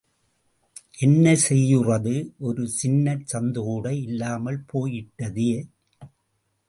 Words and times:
என்ன 0.97 1.35
செய்யுறது... 1.49 2.13
ஒரு 2.39 2.67
சின்னச் 2.69 3.27
சந்துகூட 3.33 3.93
இல்லாமல் 4.01 4.59
போயிட்டதே. 4.73 5.51